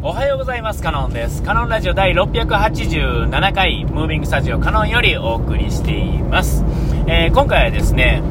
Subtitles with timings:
[0.00, 0.80] おはようございます。
[0.80, 1.42] カノンです。
[1.42, 6.62] カノンラジオ第687回、ムービングスタジオカノンよりお送りしています。
[7.08, 8.22] えー今回はですね、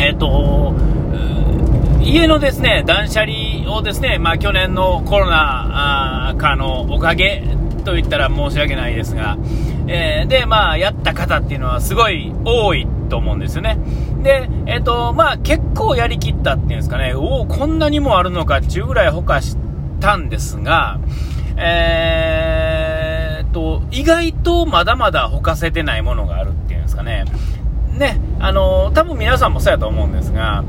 [0.00, 0.74] えっ、と、
[2.02, 7.44] 家のですね、断捨離をですね、まあ去年のコロナあー禍のおかげ
[7.84, 9.38] と言ったら申し訳ないですが、
[9.86, 13.78] えーで、まあやった方っていうのはすごい多いと思うんですよね。
[14.24, 19.67] で、えっ、と、まあ結構やりきったっていうんですかね、おお、こんなにもあるのかっていうぐらいほかして
[20.00, 20.98] たんですが、
[21.56, 27.24] えーと、意外とまだまだほかせてないものがあるっていうんですかね。
[27.98, 30.64] ね、あの多分皆さんもそうやと思うんですが、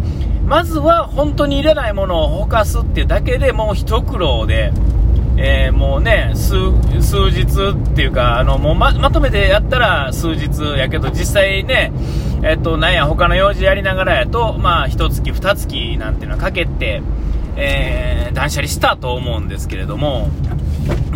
[0.46, 4.72] まずは本当にいらないものをほかすってだけでもう一苦労で、
[5.38, 6.56] えーもうね、数、
[7.02, 11.94] 数日っていうか、あの、もうま、まとめてやったら数日やけど、実際ね、
[12.44, 17.02] えっと、なんや、他の用事やりながらやと、まあ、一月、二月なんていうのはかけて、
[17.60, 20.30] えー断捨離したと思うんですけれども、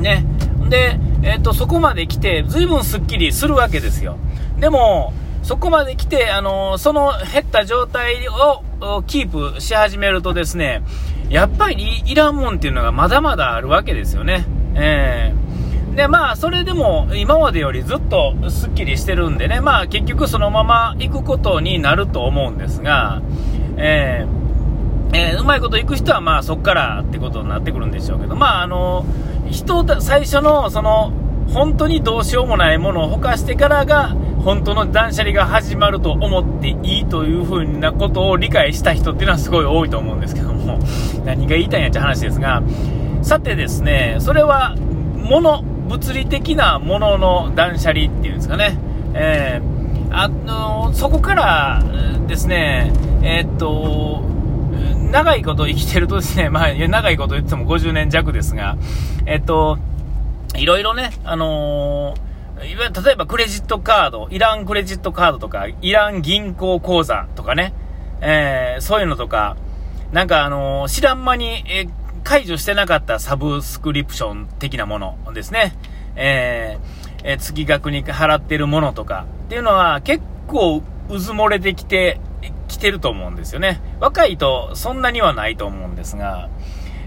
[0.02, 0.26] ね。
[0.70, 4.18] で、えっ、と、そこまで来て、随分スッキリするわけですよ。
[4.60, 8.28] でも、そこまで来て、あのその減った状態
[8.82, 10.82] をキープし始めるとですね、
[11.30, 14.46] やっぱりいらんもんっていうのがまだまだあるわけですよね。
[14.76, 15.44] えー
[15.96, 23.22] で、まあ、それでも今までよりずっとスッキリしてるんでね、まあ、結局そのまま行くことになると思うんですが、
[23.78, 24.43] えー
[25.14, 29.06] えーうまいこといく人は、まあ、そこからってことになってくるんでしょうけど、まあ、あの、
[29.52, 31.12] 人、最初の、その、
[31.54, 40.80] 本当にどうしようもないものをほかしてからが、本当の断捨離が始まると思っていいというふうなことを理解した人っていうのはすごい多いと思うんですけども、
[41.26, 42.64] 何が言いたいんやって話ですが、
[43.22, 44.76] さてですね、それは、
[45.30, 48.78] 物、物理的なものの断捨離っていうんですかね。
[49.14, 49.84] えー
[50.16, 51.84] あのそこから
[52.28, 54.22] ですね、えーっと、
[55.14, 58.78] 長いこと生きてるとですね、 まあ、長いこと言っても50年弱ですが、
[59.28, 59.78] えっと、
[60.56, 62.34] いろいろね、あのー
[62.64, 67.74] いわゆる例えばクレジットカード、イランクレジットカードとか、イラン銀行口座とかね、
[68.22, 69.58] えーそういうのとか、
[70.12, 71.90] なんかあのー知らん間に、えー
[72.24, 75.76] 解除してなかったサブスクリプション的なものですね。
[76.16, 76.78] え
[77.24, 82.20] え月額に払ってるものとかっていうのは結構渦漏れてきて、
[82.84, 83.80] てると思うんですよね。
[84.02, 86.50] 若いとそんなにはないと思うんですが、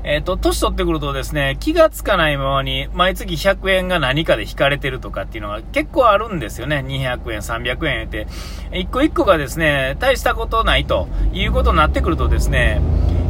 [0.05, 6.85] えっ、と、年取ってくるとですね、気がつかないままに毎月100円が何かで引かれてるとかっていうのが結構あるんですよね。
[6.87, 8.27] 200円、300円って。
[8.73, 12.81] 一個一個がですね、大したことないということになってくるとですね、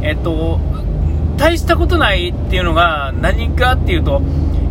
[0.01, 0.59] えっ、と、
[1.37, 4.21] 大したことないっていうのが何かっていうと、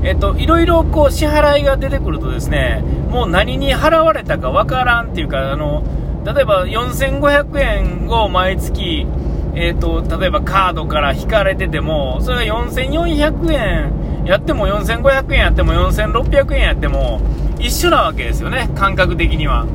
[0.05, 5.83] えっと、いろいろこう支払いが出てくるとですね、もう何に払われたかわからんっていうか、あの、
[6.27, 9.07] 例えば4500円を毎月、
[9.55, 17.21] えっと、例えばカードから引かれてても、それが4400円やっても4500円やっても4600円やっても
[17.61, 19.67] 一緒なわけですよね、感覚的には。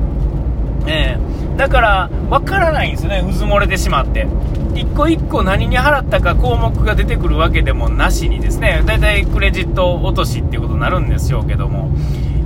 [0.88, 4.28] ええだから、わからないんですよね、渦漏れてしまって。
[4.74, 11.92] 一個一個何に払ったか項目が出てくるわけでもなしにですね、だいたいクレジット落としっていうことになるんでしょうけども、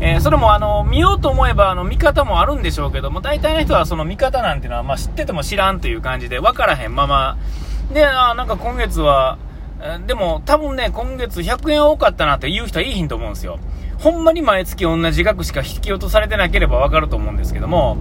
[0.01, 7.37] えーそれもあの、見ようと思えばあの、見方もあるんでしょうけども、大体の人はその見方なんていうのは、まあ、知ってても知らんという感じで、わからへんまま、
[7.93, 9.37] で、あなんか今月は、
[9.81, 13.59] えーでも多分ね、今月100円多かったなって言う人はいいひんと思うんですよ。
[13.99, 17.97] ほんまに毎月同じ額しか引き落とされてなければわかると思うんですけども、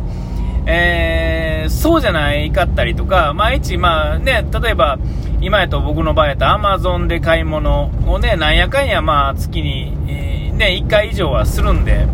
[0.66, 4.98] えーそうじゃないかったりとか、毎日、まあね、例えば、
[5.40, 10.23] 今やと僕の場合やと Amazon で買い物をね、なんやかんや、まあ月に、えー
[10.56, 12.06] ね、1回以上はするんで、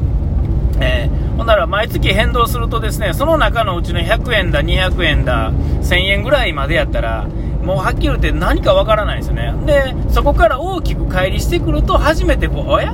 [0.80, 7.28] えーほんなら毎月変動するとですね、その中のうちの100円だ、200円だ、1000円ぐらいまでやったら、
[7.64, 9.54] もうはっきり言って何かわからないですよね。
[9.64, 12.92] で、そこから大きく乖離してくると、初めてこう、あや？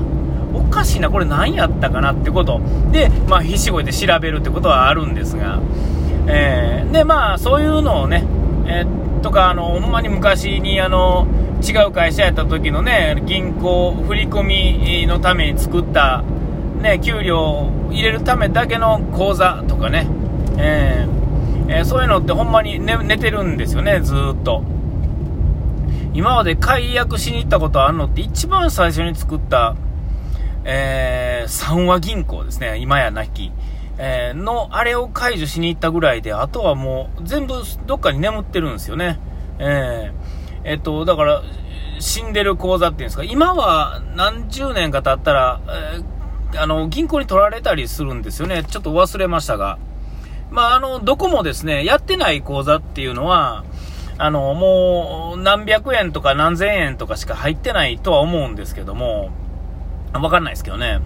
[0.54, 2.60] おかしいな、これ何やったかなってこと。
[2.92, 5.58] で、まあ、必死こいて調べるってことはあるんですが、
[6.28, 8.22] えーで、まあ、そういうのをね、
[8.68, 11.26] えーとか、あの、ほんまに昔に、あの、
[11.66, 16.22] 違う会社やった時のね、銀行振り込みのために作った、
[16.80, 20.06] ね、給料を入れるためだけの口座とかね、
[20.58, 21.16] えー
[21.68, 24.62] えーそういうのってほんまに寝寝てるんですよね、ずっと。
[26.14, 29.74] 今まで解約しに行ったことあるのって一番最初に作った、
[30.64, 33.50] えー、三和銀行ですね、今やなき。
[33.98, 37.54] えーの、あれを解除しに行ったぐらいで、あとはもう全部
[37.86, 39.18] どっかに眠ってるんですよね。
[39.58, 40.35] えー
[40.66, 41.42] えっと、だから、
[41.98, 45.60] 死んでる口座っていうんですか、今は何十年か経ったら、
[45.94, 46.16] えー
[46.54, 48.64] あの、銀行に取られたりするんですよね。
[48.64, 49.78] ちょっと忘れましたが。
[50.50, 53.64] まあ、あの、どこもですね、やってない口座っていうのは、
[54.18, 59.30] あの、もう何百円とか何千円とかしか入ってないとは思うんですけども、
[60.12, 61.00] わかんないですけどね。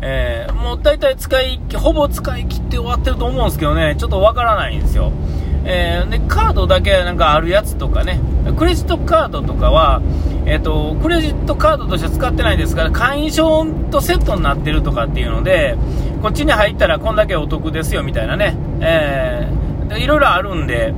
[0.00, 5.12] えー、もう大体使い、ほぼ使い切って終わってると思うんですけどね、ちょっとわからないんですよ。
[5.64, 8.20] えー、で、カードだけなんかあるやつとかね、
[8.56, 10.02] クレジットカードとかは、
[10.46, 15.76] え、ー、と、クレジットカードとして使ってないですから、会員証とセットになってるとかっていうので、
[16.20, 20.92] こっちに入ったらこんだけお得ですよみたいなね、えー、いろいろあるんで、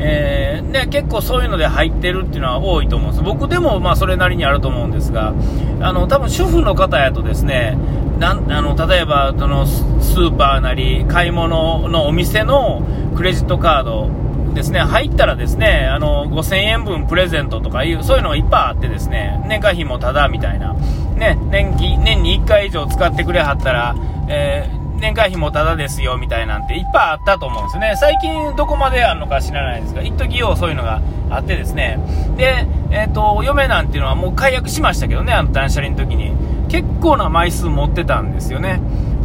[0.00, 3.22] えー、ね、結構そういうので入ってるっていうのは多いと思うんです。
[3.22, 5.34] 僕でもまあそれなりにあると思うんですが、
[5.80, 7.76] あの、多分主婦の方やとですね、
[8.18, 9.66] なんあの例えばその
[10.10, 12.82] スーパーなり買い物のお店の
[13.16, 14.10] クレジットカード
[14.52, 23.94] ですね入ったらですねあの5000円分プレゼントとかいうそういうのがいっぱいあってですね年会費もただみたいな、ね、年年に1回以上使ってくれはったら、
[24.28, 27.94] えー年会費もただですよみたいなんていっぱいあったと思うんですね。
[27.96, 31.98] 最近どこまであるのか知らないですが、一時ようそういうのがあってですね。
[32.36, 36.34] で、えっ、ー、と、嫁なんていうのはもう解約しましたけどね、あの断捨離の時に。
[36.70, 38.80] 結構な枚数持ってたんですよね。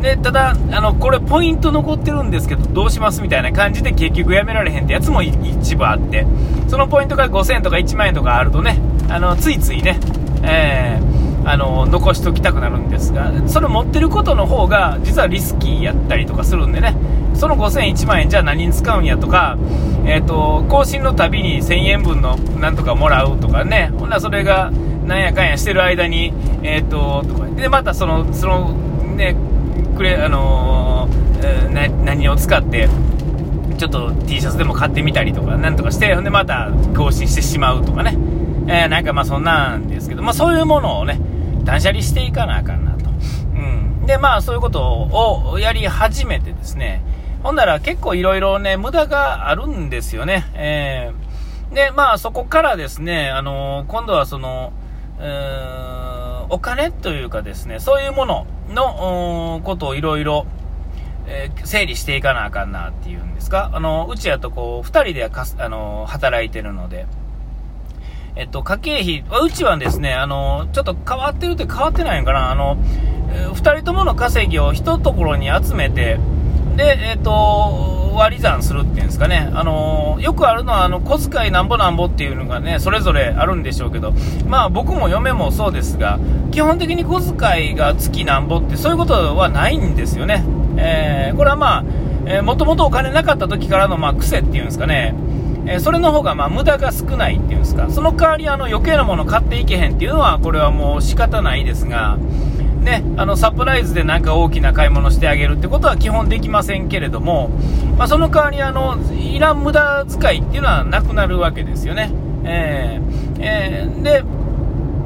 [0.06, 6.28] で、ただ、あの、これポイント残ってるんですけど、どうしますみたいな感じで結局やめられへんってやつも一部あって、
[6.68, 8.80] そのポイントが5000円とか1万円とかあるとね、
[9.10, 10.00] あの、ついついね、
[10.44, 16.96] えー、あの、残しときたくなるんですが、それ持ってることの方が、実はリスキーやったりとかするんでね、
[17.34, 19.58] その5000円1万円じゃあ何に使うんやとか、
[20.06, 24.72] えっ、ー、と、更新のたびに1000円分のなんとかもらうとかね、ほんならそれが、
[25.08, 26.32] なんやかんやしてる間に、
[26.62, 28.74] えっ、ー、と、とか、で、またその、その、
[29.16, 29.36] ね、
[29.96, 32.88] くれ、あのー、な何を使って、
[33.78, 38.18] ちょっと T シャツでも買ってみたりとか、なんとかして、ほんでまた更新してしまうとかね。
[38.68, 41.20] えー、なんかまあそんなんですけど、まあそういうものをね、
[41.64, 43.10] 断捨離していかなあかんなと。
[43.10, 44.06] うん。
[44.06, 45.10] で、まあそういうこと
[45.52, 47.02] をやり始めてですね、
[47.44, 50.46] ほんなら結構いろいろね、無駄があるんですよね。
[50.56, 54.74] えー、で、まあそこからですね、あのー、今度はその、
[56.50, 60.46] お金というかですね、そういうもののことをいろいろ
[61.64, 67.08] 整理していかなあかんなっていうんですか、あのうちやとこう2人でかあの働いてるので、
[68.36, 72.78] えっと、家計費、うちはですね、あのちょっと変わってるって変わってないのかな、あの
[73.54, 76.20] 2人ともの稼ぎを一ところに集めて、
[76.76, 84.14] で、えっと、割り算するっていうんですかね、あのー、よくあるのは、あの、小遣いなんぼなんぼっていうのがね、それぞれあるんでしょうけど、
[84.48, 86.20] まあ僕も嫁もそうですが、
[86.52, 90.44] 基本的に小遣いが月なんぼって、そういうことはないんですよね。
[90.78, 91.84] えー、これはまあ、
[92.26, 95.16] えー、もともとお金なかった時からの、まあ、癖っていうんですかね、
[95.68, 102.18] え、それの方がまあ無駄が少ないっていうんですか、その代わりあの余計なもの買っていけへんっていうのは、これはもう仕方ないですが、
[102.86, 107.50] ね、あのサプライズでなんか大きな買い物してあげるってことは基本できませんけれども、
[107.98, 112.12] まあ、その代わりあの、いらん無駄遣いっていうのはなくなるわけですよね。
[112.46, 114.24] えー、えー、で、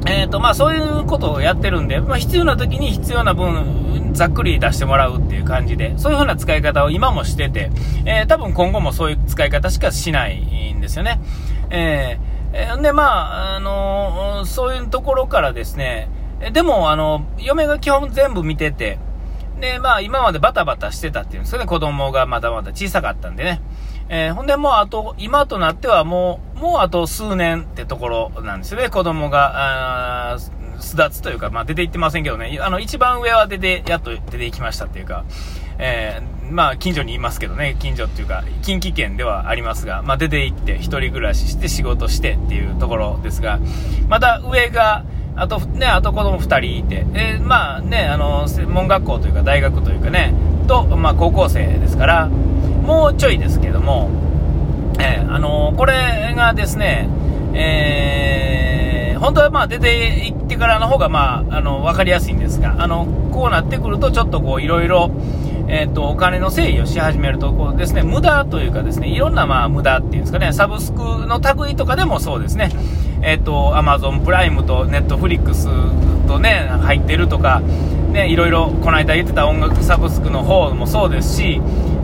[0.06, 7.70] えーとまあ、そういうことをやってるんで、まあ、必要な時に必要な分、ざっくり出してもらうっていう感じで、そういう風な使い方を今もしてて、
[8.04, 11.18] えー、多分今後もそういう使い方しかしないんですよね。
[11.70, 16.08] えー、で、まあ、あのー、そういうところからですね、
[16.52, 18.98] でも、あの、嫁が基本全部見てて、
[19.60, 23.60] で、まあ、今までバタバタしてたっていうんですかね、子供がまだまだ小さかったんでね。
[24.08, 30.38] えー、ほんで、もうあと、今となってはもう、もうあと数年ってところなんですよね、子供が、あ
[30.80, 35.24] 巣立つというか、まあ、出て行ってませんけどね、あの、一番上は出て、やっと出て行きましたっていうか、
[35.78, 43.60] えー、まあ、近所にいますけどね、近所っていうか、近畿圏ではありますが、まあ、出て行って、一人暮らしして仕事してっていうところですが、
[44.08, 45.04] また上が、
[45.36, 50.34] あと、ね、あと子供2人いて、えー、まあね、あの、専門学校というか大学というかね、
[50.66, 54.10] と、まあ高校生ですから、もうちょいですけども、
[54.98, 57.08] えー、あのこれがですね、
[57.54, 65.10] えー、本当はまあ出て行ってからの方がまあ、あの、わかりやすいんですが、あの、こうなってくるとちょっとこういろいろ、
[65.68, 68.02] えーと、お金の整理をし始めるとこうですね。
[68.02, 70.52] 無駄というかですねいろんなまあ無駄っていうんですかね。
[70.52, 72.70] サブスクの類とかでもそうですね。
[73.22, 75.66] えっ、ー、と Amazon プライムと Netflix
[76.26, 81.60] とね入ってるとかねいろいろこの間言ってた音楽サブスクの方もそうですし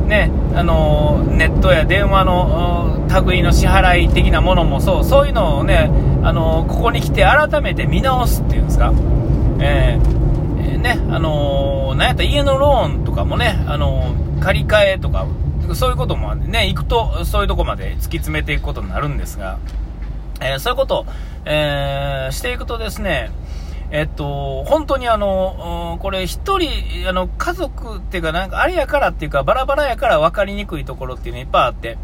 [0.07, 5.91] ねあのネットや電話の類の支払い的なものもそうそういうのをね
[6.23, 8.93] あのここに来て改めて見直すっていうんですか、
[9.61, 10.27] えー
[10.87, 15.27] ね、あの、なんやったら家のローンとかもね、あの、借り換えとか、
[15.75, 19.59] そういうこともね、行くと、そういうとこまで突き詰めていくことになるんですが、
[20.41, 21.07] えー、そういうことを、
[21.45, 23.31] えー、していくとですね、
[23.91, 31.97] えっと、本当にあの、これ一人、あの、家族っていうか、なんかあれやからっていうか、バラバラやから分かりにくいところっていうのいっぱいあって、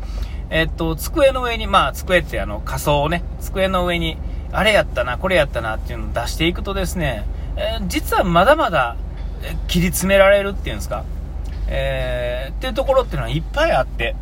[0.51, 4.17] えっと、机の上に、まあ、机ってあの、仮想をね、机の上に、
[4.53, 7.25] あれやったな、これやったなっていうのを出していくとですね、
[7.57, 8.97] えー、実はまだまだ、
[9.67, 11.05] 切り詰められるっていうんですか、
[11.67, 14.15] えー、っていうところっていうのはいっぱいあって、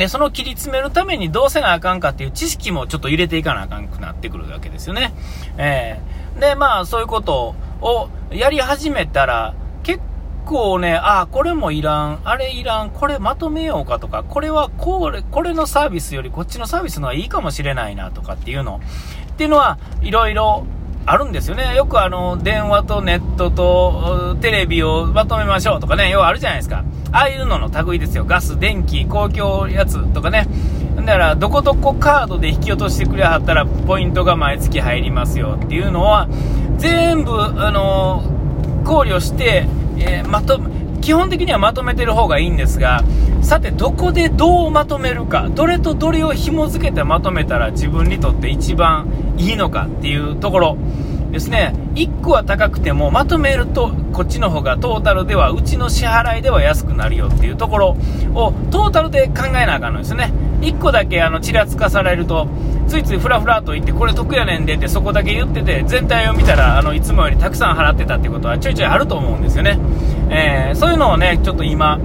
[0.00, 5.12] で、その切り詰めるためにどうせなあかんかっていう知識もちょっと入れていかなあかんくなってくるわけですよね。
[5.58, 10.00] えー、で、まあ、そういうことをやり始めたら、結
[10.46, 18.80] 構ね、ああ、これもいらん、あれいらん、これまとめようかとか、これはこれ、これのサービスよりこっちのサービスの方がいいかもしれないなとかっていうの、
[19.32, 20.64] っていうのは、いろいろ
[21.06, 21.74] あるんですよね。
[21.74, 26.84] よくあの、電話とネットとテレビをまとめましょうとかね、要はあるじゃないですか。
[27.12, 28.24] ああいうのの類ですよ。
[28.24, 30.46] ガス、電気、公共やつとかね。
[30.96, 36.28] だから、どこどこカードで引き落としてくれはったら、ポイントが毎月入りますよっていうのは、
[36.76, 38.22] 全部、あの
[38.84, 39.66] 考慮して、
[39.98, 40.60] えー、まと、
[41.00, 43.02] 基本的にはまとめてる方がいいんですが、
[43.42, 49.08] さて、どこでどうまとめるか、どれとどれを紐付けてまとめたら自分にとって一番
[49.40, 50.76] いいのかっていうところ。
[51.30, 57.96] ですね、1個は高くてもまとめるとこっちの方がトータルではうちの支払いでは安くなるよっていうところ
[58.34, 62.48] をトータルで考えなあかんのですね1個だけあのちらつかされると
[62.88, 69.78] ついついフラフラと言ってこれ得やねんでってそこだけ言ってて全体を見たらあのいつもよりたくさん払ってたってことはちょいちょいあると思うんですよね、
[70.30, 72.00] えー、そういうのをねちょっと今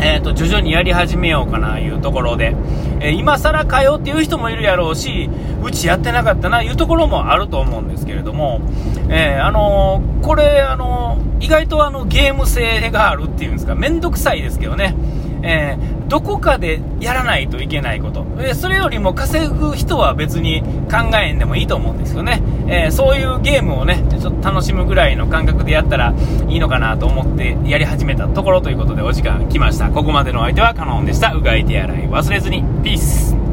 [0.00, 2.54] えーと、徐々にやり始めようかないうところで、
[3.00, 5.28] えー、今更通うっていう人もいるやろうし、
[5.62, 8.60] うちやってなかったないうところもあると思うんですけれども、
[9.08, 14.94] えー、あのー、これ、あの意外とあのゲーム性があるっていうんですか、面倒くさいですけどね。
[15.42, 26.14] えー、どこかでやらないといけないこと、え、それよりも稼ぐ人は別に考えんでもいいと思うんですよね、えー、そういうゲームをねちょっと楽しむぐらいの感覚でやったら
[26.48, 29.90] いいのかなと思ってやり始めたところということでお時間来ました。
[29.90, 31.32] ここまでの相手はカノンでした。
[31.32, 32.62] うがい手洗い忘れずに。
[32.82, 33.47] ピース